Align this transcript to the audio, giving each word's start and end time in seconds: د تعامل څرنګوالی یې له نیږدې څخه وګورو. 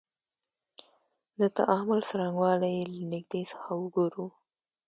د 1.39 1.41
تعامل 1.57 1.99
څرنګوالی 2.09 2.71
یې 2.77 2.83
له 2.91 2.99
نیږدې 3.11 3.41
څخه 3.51 3.69
وګورو. 3.81 4.27